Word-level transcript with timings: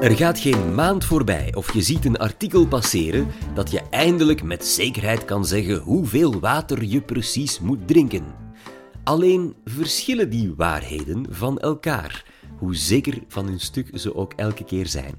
Er 0.00 0.16
gaat 0.16 0.38
geen 0.38 0.74
maand 0.74 1.04
voorbij 1.04 1.54
of 1.54 1.72
je 1.72 1.82
ziet 1.82 2.04
een 2.04 2.16
artikel 2.16 2.66
passeren 2.66 3.26
dat 3.54 3.70
je 3.70 3.82
eindelijk 3.90 4.42
met 4.42 4.66
zekerheid 4.66 5.24
kan 5.24 5.46
zeggen 5.46 5.78
hoeveel 5.78 6.40
water 6.40 6.84
je 6.84 7.00
precies 7.00 7.60
moet 7.60 7.88
drinken. 7.88 8.24
Alleen 9.04 9.54
verschillen 9.64 10.30
die 10.30 10.54
waarheden 10.56 11.26
van 11.30 11.58
elkaar, 11.58 12.24
hoe 12.58 12.76
zeker 12.76 13.18
van 13.28 13.46
hun 13.46 13.60
stuk 13.60 13.90
ze 13.94 14.14
ook 14.14 14.32
elke 14.32 14.64
keer 14.64 14.86
zijn. 14.86 15.14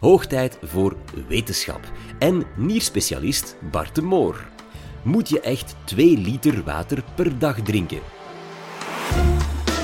Hoog 0.00 0.26
tijd 0.26 0.58
voor 0.62 0.96
wetenschap 1.28 1.80
en 2.18 2.42
nierspecialist 2.56 3.56
Bart 3.70 3.94
de 3.94 4.02
Moor. 4.02 4.48
Moet 5.02 5.28
je 5.28 5.40
echt 5.40 5.76
2 5.84 6.18
liter 6.18 6.62
water 6.64 7.04
per 7.14 7.38
dag 7.38 7.60
drinken? 7.60 8.00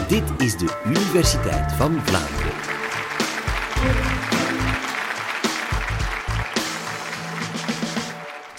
Dit 0.08 0.24
is 0.38 0.56
de 0.56 0.80
Universiteit 0.86 1.72
van 1.72 2.00
Vlaanderen. 2.04 2.60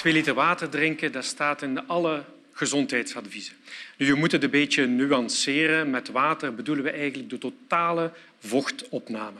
Twee 0.01 0.13
liter 0.13 0.33
water 0.33 0.69
drinken, 0.69 1.11
dat 1.11 1.25
staat 1.25 1.61
in 1.61 1.87
alle 1.87 2.23
gezondheidsadviezen. 2.53 3.53
Nu, 3.97 4.05
je 4.05 4.13
moet 4.13 4.31
het 4.31 4.43
een 4.43 4.49
beetje 4.49 4.87
nuanceren. 4.87 5.89
Met 5.89 6.09
water 6.09 6.55
bedoelen 6.55 6.83
we 6.83 6.89
eigenlijk 6.91 7.29
de 7.29 7.37
totale 7.37 8.11
vochtopname. 8.39 9.39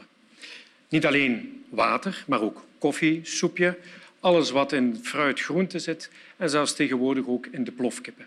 Niet 0.88 1.06
alleen 1.06 1.64
water, 1.68 2.24
maar 2.26 2.40
ook 2.40 2.64
koffie, 2.78 3.20
soepje, 3.22 3.78
alles 4.20 4.50
wat 4.50 4.72
in 4.72 5.00
fruit, 5.02 5.40
groente 5.40 5.78
zit 5.78 6.10
en 6.36 6.50
zelfs 6.50 6.74
tegenwoordig 6.74 7.26
ook 7.26 7.46
in 7.46 7.64
de 7.64 7.72
plofkippen. 7.72 8.26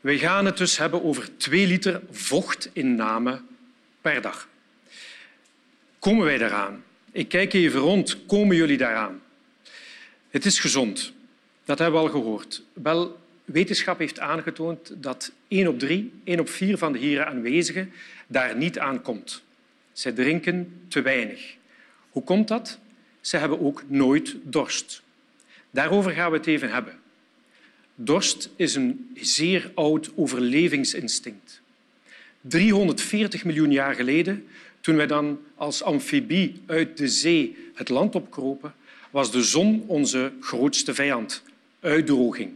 We 0.00 0.18
gaan 0.18 0.46
het 0.46 0.56
dus 0.56 0.78
hebben 0.78 1.04
over 1.04 1.36
twee 1.36 1.66
liter 1.66 2.00
vochtinname 2.10 3.40
per 4.00 4.20
dag. 4.20 4.48
Komen 5.98 6.24
wij 6.24 6.38
daaraan? 6.38 6.84
Ik 7.12 7.28
kijk 7.28 7.52
even 7.52 7.80
rond. 7.80 8.26
Komen 8.26 8.56
jullie 8.56 8.78
daaraan? 8.78 9.22
Het 10.30 10.44
is 10.44 10.58
gezond. 10.58 11.14
Dat 11.66 11.78
hebben 11.78 12.00
we 12.00 12.06
al 12.06 12.12
gehoord. 12.12 12.62
Wel, 12.72 13.18
wetenschap 13.44 13.98
heeft 13.98 14.20
aangetoond 14.20 14.92
dat 14.94 15.32
één 15.48 15.68
op 15.68 15.78
drie, 15.78 16.12
één 16.24 16.40
op 16.40 16.48
vier 16.48 16.78
van 16.78 16.92
de 16.92 16.98
hier 16.98 17.24
aanwezigen 17.24 17.92
daar 18.26 18.56
niet 18.56 18.78
aan 18.78 19.02
komt. 19.02 19.42
Zij 19.92 20.12
drinken 20.12 20.84
te 20.88 21.02
weinig. 21.02 21.56
Hoe 22.10 22.22
komt 22.22 22.48
dat? 22.48 22.78
Ze 23.20 23.36
hebben 23.36 23.60
ook 23.60 23.82
nooit 23.86 24.36
dorst. 24.42 25.02
Daarover 25.70 26.12
gaan 26.12 26.30
we 26.30 26.36
het 26.36 26.46
even 26.46 26.70
hebben. 26.70 26.98
Dorst 27.94 28.50
is 28.56 28.74
een 28.74 29.10
zeer 29.14 29.70
oud 29.74 30.10
overlevingsinstinct. 30.14 31.60
340 32.40 33.44
miljoen 33.44 33.72
jaar 33.72 33.94
geleden, 33.94 34.46
toen 34.80 34.96
wij 34.96 35.06
dan 35.06 35.40
als 35.54 35.82
amfibie 35.82 36.62
uit 36.66 36.96
de 36.96 37.08
zee 37.08 37.56
het 37.74 37.88
land 37.88 38.14
opkropen, 38.14 38.74
was 39.10 39.30
de 39.32 39.42
zon 39.42 39.84
onze 39.86 40.32
grootste 40.40 40.94
vijand, 40.94 41.42
uitdroging. 41.86 42.52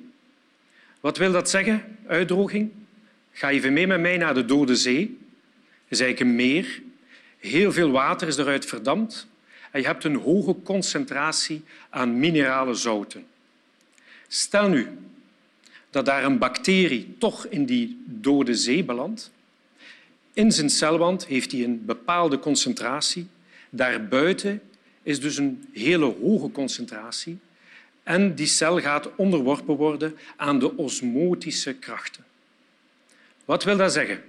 Wat 1.00 1.16
wil 1.16 1.32
dat 1.32 1.50
zeggen, 1.50 1.98
uitdroging? 2.06 2.70
Ga 3.32 3.50
even 3.50 3.72
mee 3.72 3.86
met 3.86 4.00
mij 4.00 4.16
naar 4.16 4.34
de 4.34 4.44
Dode 4.44 4.76
Zee. 4.76 5.18
Dat 5.88 5.98
is 5.98 6.00
eigenlijk 6.00 6.30
een 6.30 6.36
meer. 6.36 6.82
Heel 7.38 7.72
veel 7.72 7.90
water 7.90 8.28
is 8.28 8.36
eruit 8.36 8.66
verdampt 8.66 9.26
en 9.70 9.80
je 9.80 9.86
hebt 9.86 10.04
een 10.04 10.16
hoge 10.16 10.56
concentratie 10.62 11.62
aan 11.90 12.18
minerale 12.18 12.74
zouten. 12.74 13.26
Stel 14.28 14.68
nu 14.68 14.88
dat 15.90 16.06
daar 16.06 16.24
een 16.24 16.38
bacterie 16.38 17.14
toch 17.18 17.46
in 17.46 17.64
die 17.64 18.02
dode 18.06 18.54
zee 18.54 18.84
belandt. 18.84 19.30
In 20.32 20.52
zijn 20.52 20.70
celwand 20.70 21.26
heeft 21.26 21.52
hij 21.52 21.64
een 21.64 21.84
bepaalde 21.84 22.38
concentratie. 22.38 23.26
Daarbuiten 23.70 24.62
is 25.02 25.20
dus 25.20 25.36
een 25.36 25.64
hele 25.72 26.14
hoge 26.20 26.50
concentratie. 26.50 27.38
En 28.02 28.34
die 28.34 28.46
cel 28.46 28.80
gaat 28.80 29.10
onderworpen 29.16 29.76
worden 29.76 30.16
aan 30.36 30.58
de 30.58 30.76
osmotische 30.76 31.74
krachten. 31.74 32.24
Wat 33.44 33.64
wil 33.64 33.76
dat 33.76 33.92
zeggen? 33.92 34.22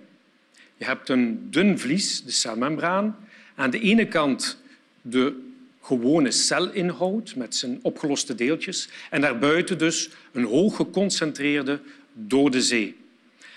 Je 0.77 0.85
hebt 0.85 1.09
een 1.09 1.51
dun 1.51 1.79
vlies, 1.79 2.23
de 2.23 2.31
celmembraan. 2.31 3.17
Aan 3.55 3.69
de 3.69 3.79
ene 3.79 4.07
kant 4.07 4.61
de 5.01 5.49
gewone 5.81 6.31
celinhoud 6.31 7.35
met 7.35 7.55
zijn 7.55 7.79
opgeloste 7.81 8.35
deeltjes 8.35 8.89
en 9.09 9.21
daarbuiten 9.21 9.77
dus 9.77 10.09
een 10.31 10.43
hoog 10.43 10.75
geconcentreerde 10.75 11.79
dode 12.13 12.61
zee. 12.61 12.95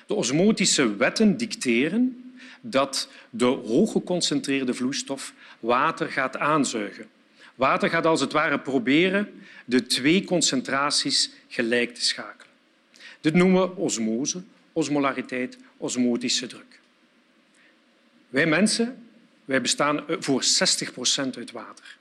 De 0.06 0.14
osmotische 0.14 0.96
wetten 0.96 1.36
dicteren 1.36 2.32
dat 2.60 3.08
de 3.30 3.44
hoog 3.44 3.92
geconcentreerde 3.92 4.74
vloeistof 4.74 5.32
water 5.60 6.08
gaat 6.08 6.36
aanzuigen. 6.36 7.06
Water 7.54 7.88
gaat 7.88 8.06
als 8.06 8.20
het 8.20 8.32
ware 8.32 8.60
proberen 8.60 9.42
de 9.64 9.86
twee 9.86 10.24
concentraties 10.24 11.30
gelijk 11.48 11.94
te 11.94 12.04
schakelen. 12.04 12.52
Dit 13.20 13.34
noemen 13.34 13.62
we 13.62 13.76
osmose, 13.76 14.42
osmolariteit, 14.72 15.58
osmotische 15.76 16.46
druk. 16.46 16.80
Wij 18.28 18.46
mensen 18.46 19.04
wij 19.44 19.60
bestaan 19.60 20.04
voor 20.08 20.44
60 20.44 20.92
procent 20.92 21.36
uit 21.36 21.52
water. 21.52 21.96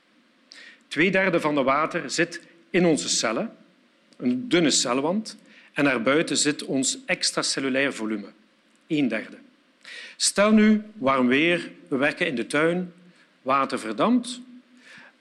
Tweederde 0.88 1.40
van 1.40 1.54
de 1.54 1.62
water 1.62 2.10
zit 2.10 2.40
in 2.70 2.86
onze 2.86 3.08
cellen, 3.08 3.56
een 4.16 4.48
dunne 4.48 4.70
celwand, 4.70 5.36
en 5.72 5.84
daarbuiten 5.84 6.36
zit 6.36 6.64
ons 6.64 6.98
extracellulair 7.06 7.92
volume, 7.92 8.32
een 8.86 9.08
derde. 9.08 9.36
Stel 10.16 10.50
nu 10.50 10.82
warm 10.94 11.26
weer, 11.26 11.70
we 11.88 11.96
werken 11.96 12.26
in 12.26 12.34
de 12.34 12.46
tuin, 12.46 12.92
water 13.42 13.78
verdampt. 13.78 14.40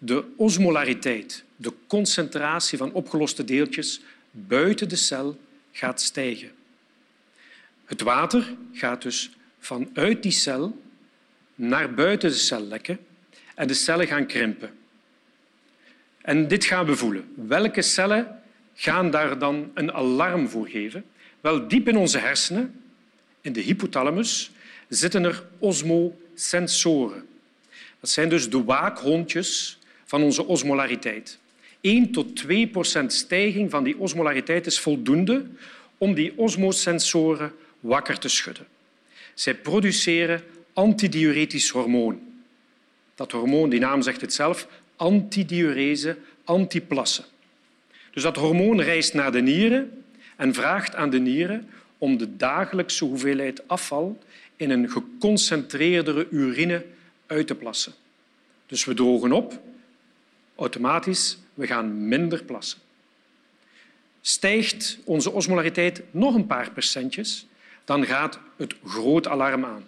De 0.06 0.24
osmolariteit, 0.36 1.44
de 1.56 1.74
concentratie 1.88 2.78
van 2.78 2.94
opgeloste 2.94 3.44
deeltjes 3.44 4.02
buiten 4.32 4.90
de 4.90 4.96
cel, 4.96 5.40
gaat 5.72 6.02
stijgen. 6.02 6.52
Het 7.86 8.02
water 8.02 8.56
gaat 8.74 9.02
dus 9.02 9.32
vanuit 9.60 10.24
die 10.24 10.32
cel 10.32 10.82
naar 11.56 11.94
buiten 11.94 12.30
de 12.30 12.36
cel 12.36 12.62
lekken 12.62 13.00
en 13.56 13.68
de 13.68 13.74
cellen 13.74 14.08
gaan 14.08 14.26
krimpen. 14.26 14.72
En 16.22 16.48
dit 16.48 16.66
gaan 16.66 16.86
we 16.86 16.96
voelen. 16.96 17.34
Welke 17.36 17.82
cellen 17.82 18.42
gaan 18.74 19.12
daar 19.12 19.40
dan 19.40 19.72
een 19.74 19.94
alarm 19.94 20.50
voor 20.50 20.68
geven? 20.68 21.06
Wel, 21.42 21.68
diep 21.68 21.88
in 21.88 21.98
onze 21.98 22.18
hersenen, 22.18 22.82
in 23.42 23.54
de 23.54 23.62
hypothalamus, 23.62 24.52
zitten 24.90 25.24
er 25.24 25.44
osmosensoren. 25.60 27.28
Dat 28.00 28.10
zijn 28.10 28.30
dus 28.30 28.50
de 28.50 28.64
waakhondjes 28.64 29.78
van 30.14 30.24
onze 30.24 30.46
osmolariteit. 30.46 31.38
1 31.82 32.12
tot 32.12 32.36
2 32.36 32.68
procent 32.68 33.14
stijging 33.14 33.72
van 33.72 33.84
die 33.84 33.98
osmolariteit 33.98 34.66
is 34.66 34.80
voldoende 34.80 35.46
om 35.98 36.14
die 36.14 36.34
osmosensoren 36.36 37.52
wakker 37.80 38.20
te 38.20 38.28
schudden. 38.28 38.68
Zij 39.34 39.56
produceren 39.56 40.44
antidiuretisch 40.74 41.70
hormoon. 41.70 42.20
Dat 43.16 43.32
hormoon, 43.32 43.70
die 43.70 43.80
naam 43.80 44.02
zegt 44.02 44.22
het 44.22 44.34
zelf, 44.34 44.68
antidiurese, 44.96 46.18
antiplassen. 46.44 47.26
Dus 48.12 48.24
dat 48.24 48.36
hormoon 48.36 48.82
reist 48.82 49.14
naar 49.14 49.32
de 49.32 49.42
nieren 49.42 50.04
en 50.36 50.54
vraagt 50.54 50.96
aan 50.96 51.10
de 51.10 51.20
nieren 51.20 51.70
om 51.98 52.18
de 52.18 52.36
dagelijkse 52.36 53.06
hoeveelheid 53.06 53.68
afval 53.68 54.20
in 54.56 54.70
een 54.70 54.90
geconcentreerdere 54.90 56.28
urine 56.30 56.86
uit 57.28 57.48
te 57.48 57.56
plassen. 57.56 57.94
Dus 58.66 58.86
we 58.86 58.94
drogen 58.94 59.32
op, 59.32 59.62
automatisch, 60.56 61.38
we 61.54 61.68
gaan 61.68 62.08
minder 62.08 62.44
plassen. 62.44 62.80
Stijgt 64.22 64.98
onze 65.06 65.32
osmolariteit 65.32 66.04
nog 66.12 66.36
een 66.36 66.48
paar 66.48 66.72
procentjes, 66.72 67.48
dan 67.86 68.06
gaat 68.06 68.40
het 68.58 68.76
groot 68.86 69.28
alarm 69.28 69.66
aan. 69.66 69.88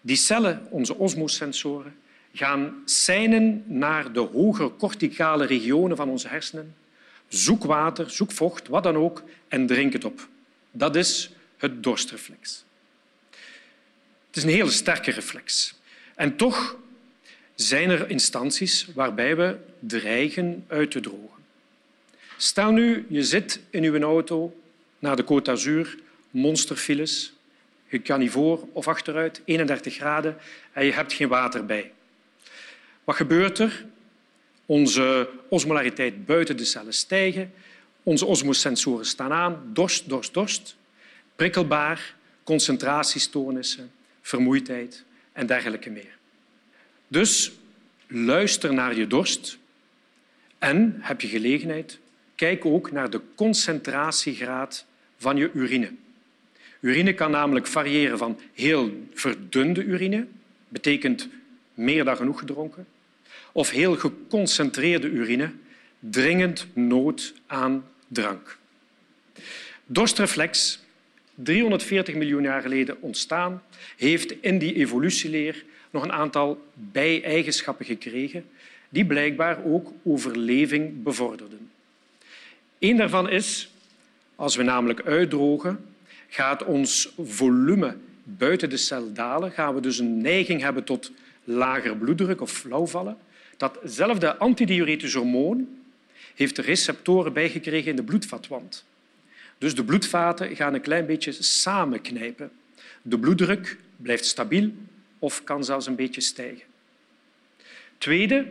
Die 0.00 0.16
cellen, 0.16 0.66
onze 0.70 0.94
osmosensoren, 0.94 1.94
gaan 2.32 2.82
seinen 2.84 3.64
naar 3.66 4.12
de 4.12 4.20
hogere 4.20 4.76
corticale 4.76 5.44
regionen 5.44 5.96
van 5.96 6.08
onze 6.08 6.28
hersenen. 6.28 6.74
Zoek 7.28 7.64
water, 7.64 8.10
zoek 8.10 8.32
vocht, 8.32 8.68
wat 8.68 8.82
dan 8.82 8.96
ook, 8.96 9.22
en 9.48 9.66
drink 9.66 9.92
het 9.92 10.04
op. 10.04 10.28
Dat 10.70 10.96
is 10.96 11.30
het 11.56 11.82
dorstreflex. 11.82 12.64
Het 14.26 14.36
is 14.36 14.42
een 14.42 14.48
hele 14.48 14.70
sterke 14.70 15.10
reflex. 15.10 15.74
En 16.14 16.36
toch 16.36 16.76
zijn 17.62 17.90
er 17.90 18.10
instanties 18.10 18.86
waarbij 18.94 19.36
we 19.36 19.56
dreigen 19.78 20.64
uit 20.68 20.90
te 20.90 21.00
drogen. 21.00 21.42
Stel 22.36 22.70
nu, 22.70 23.06
je 23.08 23.22
zit 23.22 23.60
in 23.70 23.84
uw 23.84 24.00
auto 24.00 24.60
naar 24.98 25.16
de 25.16 25.24
Côte 25.24 25.42
d'Azur, 25.42 25.98
monsterfiles, 26.30 27.32
je 27.88 27.98
kan 27.98 28.18
niet 28.18 28.30
voor 28.30 28.68
of 28.72 28.88
achteruit, 28.88 29.40
31 29.44 29.94
graden, 29.94 30.36
en 30.72 30.84
je 30.84 30.92
hebt 30.92 31.12
geen 31.12 31.28
water 31.28 31.66
bij. 31.66 31.92
Wat 33.04 33.16
gebeurt 33.16 33.58
er? 33.58 33.84
Onze 34.66 35.28
osmolariteit 35.48 36.26
buiten 36.26 36.56
de 36.56 36.64
cellen 36.64 36.94
stijgen, 36.94 37.52
onze 38.02 38.26
osmosensoren 38.26 39.06
staan 39.06 39.32
aan, 39.32 39.70
dorst, 39.72 40.08
dorst, 40.08 40.34
dorst, 40.34 40.76
prikkelbaar, 41.36 42.14
concentratiestoornissen, 42.44 43.92
vermoeidheid 44.22 45.04
en 45.32 45.46
dergelijke 45.46 45.90
meer. 45.90 46.20
Dus 47.12 47.52
luister 48.06 48.74
naar 48.74 48.96
je 48.96 49.06
dorst 49.06 49.58
en, 50.58 50.96
heb 51.00 51.20
je 51.20 51.28
gelegenheid, 51.28 51.98
kijk 52.34 52.64
ook 52.64 52.92
naar 52.92 53.10
de 53.10 53.20
concentratiegraad 53.34 54.86
van 55.16 55.36
je 55.36 55.50
urine. 55.54 55.90
Urine 56.80 57.14
kan 57.14 57.30
namelijk 57.30 57.66
variëren 57.66 58.18
van 58.18 58.40
heel 58.54 59.06
verdunde 59.14 59.84
urine, 59.84 60.26
betekent 60.68 61.28
meer 61.74 62.04
dan 62.04 62.16
genoeg 62.16 62.38
gedronken, 62.38 62.86
of 63.52 63.70
heel 63.70 63.96
geconcentreerde 63.96 65.08
urine, 65.08 65.52
dringend 65.98 66.66
nood 66.72 67.34
aan 67.46 67.84
drank. 68.08 68.58
Dorstreflex, 69.86 70.80
340 71.34 72.14
miljoen 72.14 72.42
jaar 72.42 72.62
geleden 72.62 73.02
ontstaan, 73.02 73.62
heeft 73.96 74.34
in 74.42 74.58
die 74.58 74.74
evolutieleer 74.74 75.64
nog 75.92 76.02
een 76.02 76.12
aantal 76.12 76.66
bijeigenschappen 76.74 77.84
gekregen 77.84 78.44
die 78.88 79.06
blijkbaar 79.06 79.64
ook 79.64 79.92
overleving 80.02 81.02
bevorderden. 81.02 81.70
Eén 82.78 82.96
daarvan 82.96 83.28
is, 83.28 83.70
als 84.34 84.56
we 84.56 84.62
namelijk 84.62 85.02
uitdrogen, 85.02 85.84
gaat 86.28 86.64
ons 86.64 87.12
volume 87.18 87.96
buiten 88.24 88.70
de 88.70 88.76
cel 88.76 89.12
dalen, 89.12 89.52
gaan 89.52 89.74
we 89.74 89.80
dus 89.80 89.98
een 89.98 90.20
neiging 90.20 90.60
hebben 90.60 90.84
tot 90.84 91.12
lager 91.44 91.96
bloeddruk 91.96 92.40
of 92.40 92.52
flauwvallen. 92.52 93.16
Datzelfde 93.56 94.36
antidiuretisch 94.36 95.14
hormoon 95.14 95.68
heeft 96.34 96.58
receptoren 96.58 97.32
bijgekregen 97.32 97.90
in 97.90 97.96
de 97.96 98.02
bloedvatwand. 98.02 98.84
Dus 99.58 99.74
de 99.74 99.84
bloedvaten 99.84 100.56
gaan 100.56 100.74
een 100.74 100.80
klein 100.80 101.06
beetje 101.06 101.32
samenknijpen. 101.32 102.50
De 103.02 103.18
bloeddruk 103.18 103.76
blijft 103.96 104.24
stabiel 104.24 104.70
of 105.22 105.44
kan 105.44 105.64
zelfs 105.64 105.86
een 105.86 105.94
beetje 105.94 106.20
stijgen. 106.20 106.64
Tweede, 107.98 108.46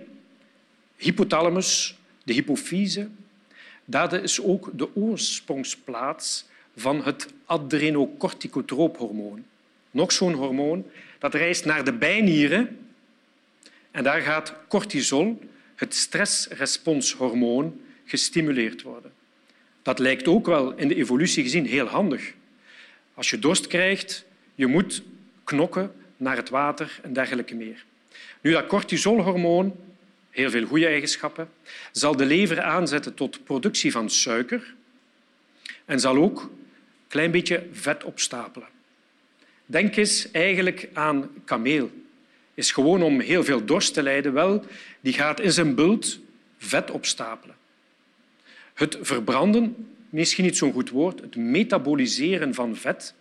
hypothalamus, 0.97 1.97
de 2.23 2.33
hypofyse. 2.33 3.09
Dat 3.85 4.13
is 4.13 4.41
ook 4.41 4.69
de 4.73 4.95
oorsprongsplaats 4.95 6.45
van 6.75 7.03
het 7.03 7.27
adrenocorticotroophormoon. 7.45 9.45
Nog 9.91 10.11
zo'n 10.11 10.33
hormoon 10.33 10.85
dat 11.19 11.33
reist 11.33 11.65
naar 11.65 11.83
de 11.83 11.93
bijnieren 11.93 12.79
en 13.91 14.03
daar 14.03 14.21
gaat 14.21 14.53
cortisol, 14.67 15.39
het 15.75 15.95
stressresponshormoon, 15.95 17.81
gestimuleerd 18.05 18.81
worden. 18.81 19.11
Dat 19.81 19.99
lijkt 19.99 20.27
ook 20.27 20.45
wel 20.45 20.73
in 20.73 20.87
de 20.87 20.95
evolutie 20.95 21.43
gezien 21.43 21.65
heel 21.65 21.87
handig. 21.87 22.33
Als 23.13 23.29
je 23.29 23.39
dorst 23.39 23.67
krijgt, 23.67 24.25
je 24.55 24.67
moet 24.67 25.03
knokken 25.43 25.91
naar 26.21 26.35
het 26.35 26.49
water 26.49 26.99
en 27.03 27.13
dergelijke 27.13 27.55
meer. 27.55 27.85
Nu, 28.41 28.51
dat 28.51 28.67
cortisolhormoon, 28.67 29.75
heel 30.29 30.49
veel 30.49 30.65
goede 30.65 30.85
eigenschappen, 30.85 31.49
zal 31.91 32.15
de 32.15 32.25
lever 32.25 32.61
aanzetten 32.61 33.13
tot 33.13 33.43
productie 33.43 33.91
van 33.91 34.09
suiker 34.09 34.73
en 35.85 35.99
zal 35.99 36.17
ook 36.17 36.41
een 36.41 36.49
klein 37.07 37.31
beetje 37.31 37.67
vet 37.71 38.03
opstapelen. 38.03 38.67
Denk 39.65 39.95
eens 39.95 40.31
eigenlijk 40.31 40.89
aan 40.93 41.29
kameel. 41.45 41.91
Is 42.53 42.71
gewoon 42.71 43.03
om 43.03 43.19
heel 43.19 43.43
veel 43.43 43.65
dorst 43.65 43.93
te 43.93 44.03
lijden. 44.03 44.33
Wel, 44.33 44.65
die 45.01 45.13
gaat 45.13 45.39
in 45.39 45.51
zijn 45.51 45.75
bult 45.75 46.19
vet 46.57 46.91
opstapelen. 46.91 47.55
Het 48.73 48.97
verbranden, 49.01 49.87
misschien 50.09 50.43
niet 50.43 50.57
zo'n 50.57 50.73
goed 50.73 50.89
woord, 50.89 51.21
het 51.21 51.35
metaboliseren 51.35 52.53
van 52.53 52.75
vet, 52.75 53.13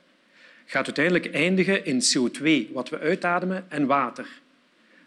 gaat 0.71 0.87
uiteindelijk 0.87 1.35
eindigen 1.35 1.85
in 1.85 2.01
CO2, 2.01 2.73
wat 2.73 2.89
we 2.89 2.99
uitademen, 2.99 3.67
en 3.69 3.87
water. 3.87 4.27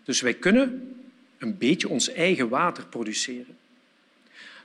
Dus 0.03 0.21
wij 0.21 0.33
kunnen 0.33 0.95
een 1.37 1.57
beetje 1.57 1.89
ons 1.89 2.11
eigen 2.11 2.49
water 2.49 2.85
produceren. 2.87 3.57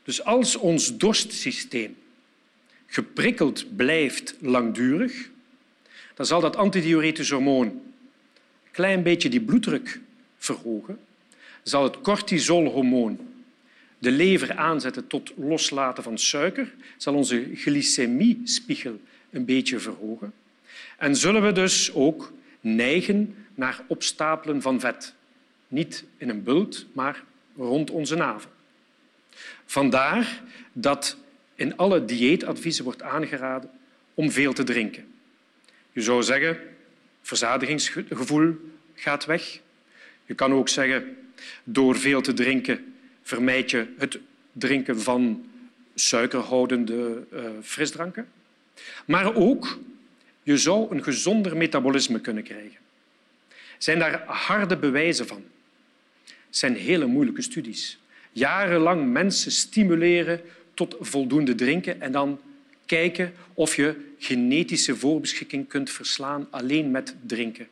Dus 0.02 0.24
als 0.24 0.56
ons 0.56 0.96
dorstsysteem 0.96 1.96
geprikkeld 2.86 3.76
blijft 3.76 4.34
langdurig, 4.40 5.30
dan 6.14 6.26
zal 6.26 6.40
dat 6.40 6.56
antidiuretisch 6.56 7.30
hormoon 7.30 7.66
een 7.66 7.80
klein 8.70 9.02
beetje 9.02 9.28
die 9.28 9.40
bloeddruk 9.40 10.00
verhogen, 10.38 10.98
zal 11.62 11.84
het 11.84 12.00
cortisolhormoon 12.00 13.18
de 13.98 14.10
lever 14.10 14.56
aanzetten 14.56 15.06
tot 15.06 15.32
loslaten 15.36 16.02
van 16.02 16.18
suiker, 16.18 16.74
zal 16.96 17.14
onze 17.14 17.50
glycemiespiegel 17.54 19.00
een 19.30 19.44
beetje 19.44 19.78
verhogen. 19.78 20.32
En 20.96 21.16
zullen 21.16 21.42
we 21.42 21.52
dus 21.52 21.92
ook 21.94 22.32
neigen 22.60 23.36
naar 23.54 23.80
opstapelen 23.86 24.62
van 24.62 24.80
vet. 24.80 25.14
Niet 25.68 26.04
in 26.16 26.28
een 26.28 26.42
bult, 26.42 26.86
maar 26.92 27.22
rond 27.56 27.90
onze 27.90 28.14
navel. 28.14 28.50
Vandaar 29.64 30.42
dat 30.72 31.16
in 31.54 31.76
alle 31.76 32.04
dieetadviezen 32.04 32.84
wordt 32.84 33.02
aangeraden 33.02 33.70
om 34.14 34.30
veel 34.30 34.52
te 34.52 34.64
drinken. 34.64 35.14
Je 35.92 36.00
zou 36.00 36.22
zeggen, 36.22 36.58
verzadigingsgevoel 37.22 38.56
gaat 38.94 39.24
weg. 39.24 39.60
Je 40.26 40.34
kan 40.34 40.52
ook 40.52 40.68
zeggen, 40.68 41.16
door 41.64 41.96
veel 41.96 42.20
te 42.20 42.32
drinken 42.32 42.94
vermijd 43.22 43.70
je 43.70 43.86
het 43.98 44.18
drinken 44.52 45.00
van 45.00 45.50
suikerhoudende 45.94 47.24
uh, 47.32 47.40
frisdranken. 47.62 48.28
Maar 49.04 49.34
ook, 49.34 49.78
je 50.48 50.56
zou 50.56 50.90
een 50.90 51.02
gezonder 51.02 51.56
metabolisme 51.56 52.20
kunnen 52.20 52.42
krijgen. 52.42 52.78
Zijn 53.78 53.98
daar 53.98 54.22
harde 54.26 54.76
bewijzen 54.76 55.26
van? 55.26 55.44
Het 56.24 56.56
zijn 56.56 56.74
hele 56.74 57.06
moeilijke 57.06 57.42
studies. 57.42 57.98
Jarenlang 58.32 59.12
mensen 59.12 59.52
stimuleren 59.52 60.40
tot 60.74 60.96
voldoende 61.00 61.54
drinken 61.54 62.00
en 62.00 62.12
dan 62.12 62.40
kijken 62.86 63.32
of 63.54 63.76
je 63.76 63.94
genetische 64.18 64.96
voorbeschikking 64.96 65.68
kunt 65.68 65.90
verslaan 65.90 66.46
alleen 66.50 66.90
met 66.90 67.14
drinken. 67.26 67.68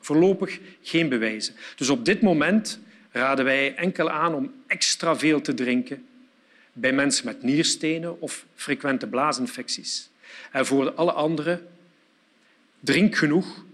Voorlopig 0.00 0.58
geen 0.82 1.08
bewijzen. 1.08 1.54
Dus 1.76 1.88
op 1.88 2.04
dit 2.04 2.20
moment 2.20 2.78
raden 3.10 3.44
wij 3.44 3.74
enkel 3.74 4.10
aan 4.10 4.34
om 4.34 4.52
extra 4.66 5.16
veel 5.16 5.40
te 5.40 5.54
drinken 5.54 6.06
bij 6.72 6.92
mensen 6.92 7.24
met 7.24 7.42
nierstenen 7.42 8.20
of 8.20 8.44
frequente 8.54 9.06
blaasinfecties. 9.06 10.08
En 10.52 10.66
voor 10.66 10.92
alle 10.92 11.12
anderen, 11.12 11.68
drink 12.80 13.16
genoeg, 13.16 13.64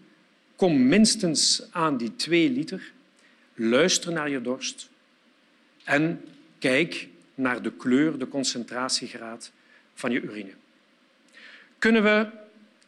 kom 0.56 0.86
minstens 0.86 1.62
aan 1.70 1.96
die 1.96 2.16
twee 2.16 2.50
liter, 2.50 2.92
luister 3.54 4.12
naar 4.12 4.31
je 4.31 4.40
dorst 4.40 4.90
en 5.84 6.24
kijk 6.58 7.08
naar 7.34 7.62
de 7.62 7.72
kleur, 7.72 8.19
de 8.19 8.28
concentratiegraad 8.28 9.52
van 9.94 10.10
je 10.10 10.20
urine. 10.20 10.52
Kunnen 11.78 12.02
we 12.02 12.26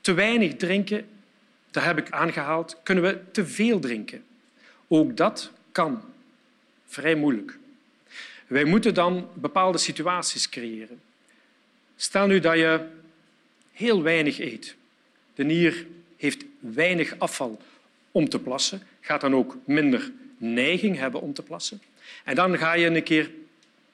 te 0.01 0.13
weinig 0.13 0.57
drinken? 0.57 1.07
Dat 1.71 1.83
heb 1.85 1.99
ik 1.99 2.11
aangehaald. 2.11 2.77
Kunnen 2.83 3.05
we 3.05 3.31
te 3.31 3.47
veel 3.47 3.79
drinken? 3.79 4.25
Ook 4.89 5.17
dat 5.17 5.51
kan. 5.73 6.03
Vrij 6.87 7.15
moeilijk. 7.15 7.59
Wij 8.47 8.65
moeten 8.65 8.95
dan 8.95 9.29
bepaalde 9.35 9.79
situaties 9.79 10.49
creëren. 10.49 11.01
Stel 11.97 12.27
nu 12.27 12.41
dat 12.41 12.57
je 12.57 12.87
heel 13.75 14.03
weinig 14.03 14.39
eet. 14.39 14.77
De 15.35 15.45
nier 15.45 15.87
heeft 16.17 16.45
weinig 16.59 17.19
afval 17.19 17.61
om 18.11 18.29
te 18.29 18.39
plassen, 18.39 18.83
gaat 19.01 19.21
dan 19.21 19.35
ook 19.35 19.57
minder 19.65 20.13
neiging 20.37 20.97
hebben 20.97 21.21
om 21.21 21.33
te 21.33 21.43
plassen. 21.43 21.83
En 22.25 22.35
dan 22.35 22.59
ga 22.59 22.73
je 22.73 22.87
een 22.87 23.03
keer 23.03 23.31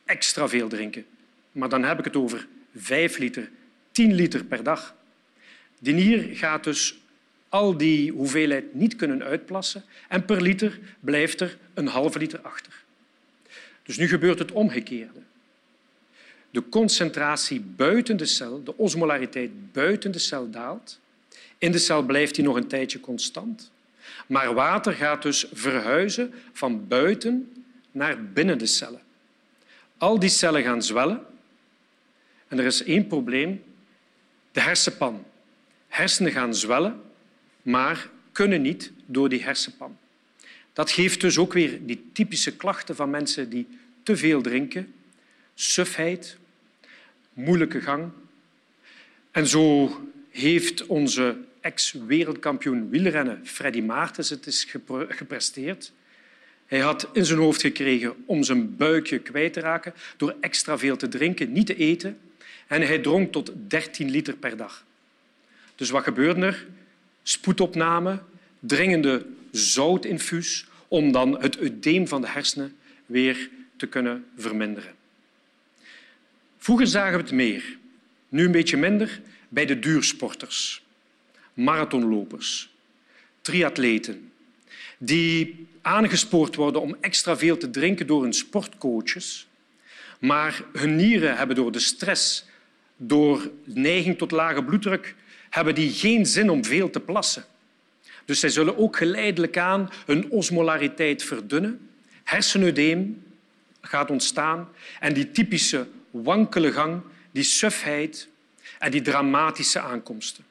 extra 0.04 0.48
veel 0.48 0.68
drinken. 0.68 1.06
Maar 1.52 1.68
dan 1.68 1.84
heb 1.84 1.98
ik 1.98 2.04
het 2.04 2.16
over 2.16 2.46
vijf 2.76 3.18
liter, 3.18 3.50
tien 3.92 4.14
liter 4.14 4.44
per 4.44 4.62
dag. 4.62 4.94
Die 5.78 5.94
nier 5.94 6.36
gaat 6.36 6.64
dus 6.64 6.98
al 7.48 7.76
die 7.76 8.12
hoeveelheid 8.12 8.74
niet 8.74 8.96
kunnen 8.96 9.22
uitplassen 9.22 9.84
en 10.08 10.24
per 10.24 10.42
liter 10.42 10.78
blijft 11.00 11.40
er 11.40 11.58
een 11.74 11.86
halve 11.86 12.18
liter 12.18 12.40
achter. 12.40 12.72
Dus 13.82 13.96
nu 13.96 14.08
gebeurt 14.08 14.38
het 14.38 14.52
omgekeerde. 14.52 15.20
De 16.50 16.68
concentratie 16.68 17.60
buiten 17.60 18.16
de 18.16 18.26
cel, 18.26 18.62
de 18.64 18.76
osmolariteit 18.76 19.72
buiten 19.72 20.10
de 20.10 20.18
cel 20.18 20.50
daalt. 20.50 21.00
In 21.58 21.72
de 21.72 21.78
cel 21.78 22.02
blijft 22.02 22.34
die 22.34 22.44
nog 22.44 22.56
een 22.56 22.66
tijdje 22.66 23.00
constant. 23.00 23.70
Maar 24.26 24.54
water 24.54 24.92
gaat 24.92 25.22
dus 25.22 25.46
verhuizen 25.52 26.34
van 26.52 26.88
buiten 26.88 27.64
naar 27.90 28.24
binnen 28.24 28.58
de 28.58 28.66
cellen. 28.66 29.00
Al 29.98 30.18
die 30.18 30.28
cellen 30.28 30.62
gaan 30.62 30.82
zwellen. 30.82 31.24
En 32.48 32.58
er 32.58 32.64
is 32.64 32.82
één 32.82 33.06
probleem. 33.06 33.62
De 34.52 34.60
hersenpan. 34.60 35.24
Hersenen 35.88 36.32
gaan 36.32 36.54
zwellen, 36.54 37.00
maar 37.62 38.08
kunnen 38.32 38.62
niet 38.62 38.92
door 39.06 39.28
die 39.28 39.42
hersenpan. 39.42 39.98
Dat 40.72 40.90
geeft 40.90 41.20
dus 41.20 41.38
ook 41.38 41.52
weer 41.52 41.86
die 41.86 42.10
typische 42.12 42.56
klachten 42.56 42.96
van 42.96 43.10
mensen 43.10 43.50
die 43.50 43.66
te 44.02 44.16
veel 44.16 44.42
drinken. 44.42 44.94
Sufheid, 45.60 46.36
moeilijke 47.32 47.80
gang. 47.80 48.10
En 49.30 49.46
zo 49.46 49.90
heeft 50.30 50.86
onze 50.86 51.36
ex-wereldkampioen 51.60 52.90
wielrennen 52.90 53.40
Freddy 53.44 53.80
Maartens 53.80 54.30
het 54.30 54.46
eens 54.46 54.66
gepresteerd. 55.08 55.92
Hij 56.66 56.78
had 56.78 57.08
in 57.12 57.24
zijn 57.24 57.38
hoofd 57.38 57.60
gekregen 57.60 58.14
om 58.26 58.42
zijn 58.42 58.76
buikje 58.76 59.18
kwijt 59.18 59.52
te 59.52 59.60
raken 59.60 59.94
door 60.16 60.34
extra 60.40 60.78
veel 60.78 60.96
te 60.96 61.08
drinken, 61.08 61.52
niet 61.52 61.66
te 61.66 61.76
eten. 61.76 62.18
En 62.66 62.82
hij 62.82 62.98
dronk 62.98 63.32
tot 63.32 63.52
13 63.68 64.10
liter 64.10 64.36
per 64.36 64.56
dag. 64.56 64.84
Dus 65.74 65.90
wat 65.90 66.02
gebeurde 66.02 66.46
er? 66.46 66.66
Spoedopname, 67.22 68.22
dringende 68.60 69.26
zoutinfuus 69.50 70.66
om 70.88 71.12
dan 71.12 71.40
het 71.40 71.60
udeem 71.60 72.08
van 72.08 72.20
de 72.20 72.28
hersenen 72.28 72.76
weer 73.06 73.50
te 73.76 73.86
kunnen 73.86 74.24
verminderen. 74.36 74.98
Vroeger 76.62 76.86
zagen 76.86 77.16
we 77.16 77.22
het 77.22 77.32
meer, 77.32 77.78
nu 78.28 78.44
een 78.44 78.52
beetje 78.52 78.76
minder, 78.76 79.20
bij 79.48 79.66
de 79.66 79.78
duursporters, 79.78 80.82
marathonlopers, 81.54 82.70
triatleten, 83.40 84.32
die 84.98 85.66
aangespoord 85.82 86.54
worden 86.54 86.80
om 86.80 86.96
extra 87.00 87.36
veel 87.36 87.56
te 87.56 87.70
drinken 87.70 88.06
door 88.06 88.22
hun 88.22 88.32
sportcoaches, 88.32 89.48
maar 90.18 90.62
hun 90.72 90.96
nieren 90.96 91.36
hebben 91.36 91.56
door 91.56 91.72
de 91.72 91.78
stress, 91.78 92.44
door 92.96 93.50
neiging 93.64 94.18
tot 94.18 94.30
lage 94.30 94.64
bloeddruk, 94.64 95.14
hebben 95.50 95.74
die 95.74 95.90
geen 95.90 96.26
zin 96.26 96.50
om 96.50 96.64
veel 96.64 96.90
te 96.90 97.00
plassen. 97.00 97.44
Dus 98.24 98.40
zij 98.40 98.48
zullen 98.48 98.78
ook 98.78 98.96
geleidelijk 98.96 99.58
aan 99.58 99.90
hun 100.06 100.30
osmolariteit 100.30 101.22
verdunnen, 101.22 101.88
hersenudeem 102.24 103.22
gaat 103.80 104.10
ontstaan 104.10 104.68
en 105.00 105.14
die 105.14 105.30
typische 105.30 105.86
wankele 106.10 106.72
gang, 106.72 107.02
die 107.30 107.42
sufheid 107.42 108.28
en 108.78 108.90
die 108.90 109.02
dramatische 109.02 109.80
aankomsten. 109.80 110.44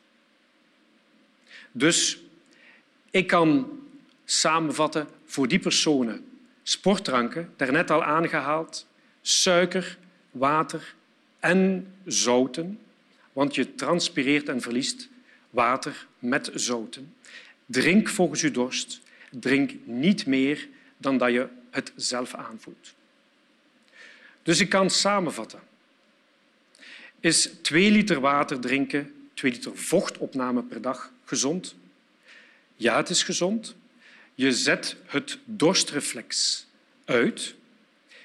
Dus 1.71 2.21
ik 3.11 3.27
kan 3.27 3.79
samenvatten 4.25 5.07
voor 5.25 5.47
die 5.47 5.59
personen 5.59 6.25
sportdranken, 6.63 7.53
daarnet 7.55 7.91
al 7.91 8.03
aangehaald, 8.03 8.87
suiker, 9.21 9.97
water 10.31 10.95
en 11.39 11.93
zouten, 12.05 12.79
want 13.33 13.55
je 13.55 13.75
transpireert 13.75 14.49
en 14.49 14.61
verliest 14.61 15.09
water 15.49 16.07
met 16.19 16.51
zouten. 16.53 17.15
Drink 17.65 18.09
volgens 18.09 18.41
je 18.41 18.51
dorst. 18.51 19.01
Drink 19.31 19.71
niet 19.83 20.25
meer 20.25 20.67
dan 20.97 21.17
dat 21.17 21.31
je 21.31 21.47
het 21.69 21.91
zelf 21.95 22.33
aanvoelt. 22.33 22.93
Dus 24.43 24.59
ik 24.59 24.69
kan 24.69 24.89
samenvatten. 24.89 25.59
Is 27.19 27.49
twee 27.61 27.91
liter 27.91 28.19
water 28.19 28.59
drinken, 28.59 29.13
twee 29.33 29.51
liter 29.51 29.77
vochtopname 29.77 30.63
per 30.63 30.81
dag 30.81 31.11
gezond? 31.25 31.75
Ja, 32.75 32.97
het 32.97 33.09
is 33.09 33.23
gezond. 33.23 33.75
Je 34.35 34.51
zet 34.51 34.95
het 35.05 35.37
dorstreflex 35.45 36.65
uit. 37.05 37.55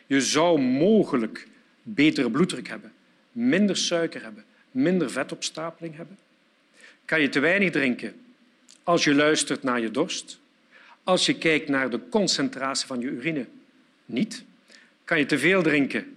Je 0.06 0.20
zou 0.20 0.60
mogelijk 0.60 1.46
betere 1.82 2.30
bloeddruk 2.30 2.68
hebben, 2.68 2.92
minder 3.32 3.76
suiker 3.76 4.22
hebben, 4.22 4.44
minder 4.70 5.10
vetopstapeling 5.10 5.96
hebben. 5.96 6.18
Kan 7.04 7.20
je 7.20 7.28
te 7.28 7.40
weinig 7.40 7.70
drinken 7.70 8.20
als 8.82 9.04
je 9.04 9.14
luistert 9.14 9.62
naar 9.62 9.80
je 9.80 9.90
dorst? 9.90 10.38
Als 11.04 11.26
je 11.26 11.38
kijkt 11.38 11.68
naar 11.68 11.90
de 11.90 12.08
concentratie 12.08 12.86
van 12.86 13.00
je 13.00 13.06
urine? 13.06 13.46
Niet. 14.06 14.44
Kan 15.04 15.18
je 15.18 15.26
te 15.26 15.38
veel 15.38 15.62
drinken? 15.62 16.16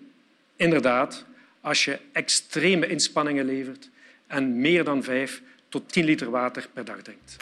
Inderdaad, 0.55 1.25
als 1.61 1.85
je 1.85 1.99
extreme 2.11 2.87
inspanningen 2.87 3.45
levert 3.45 3.89
en 4.27 4.61
meer 4.61 4.83
dan 4.83 5.03
vijf 5.03 5.41
tot 5.69 5.91
tien 5.91 6.05
liter 6.05 6.29
water 6.29 6.67
per 6.73 6.85
dag 6.85 7.01
drinkt. 7.01 7.35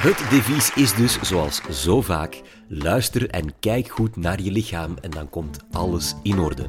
Het 0.00 0.30
devies 0.30 0.74
is 0.74 0.94
dus, 0.94 1.18
zoals 1.22 1.60
zo 1.70 2.02
vaak, 2.02 2.40
luister 2.68 3.30
en 3.30 3.58
kijk 3.58 3.88
goed 3.88 4.16
naar 4.16 4.40
je 4.40 4.50
lichaam 4.50 4.96
en 5.00 5.10
dan 5.10 5.30
komt 5.30 5.58
alles 5.70 6.14
in 6.22 6.38
orde. 6.38 6.66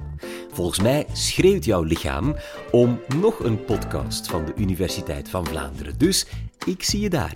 Volgens 0.52 0.80
mij 0.80 1.06
schreeuwt 1.14 1.66
jouw 1.66 1.84
lichaam 1.84 2.36
om 2.72 3.02
nog 3.16 3.40
een 3.40 3.66
podcast 3.66 4.28
van 4.28 4.46
de 4.46 4.54
Universiteit 4.56 5.30
van 5.30 5.46
Vlaanderen. 5.46 5.98
Dus 5.98 6.26
ik 6.66 6.84
zie 6.84 7.00
je 7.00 7.10
daar. 7.10 7.36